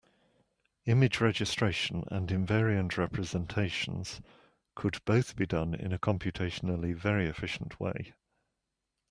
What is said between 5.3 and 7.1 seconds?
be done in a computationally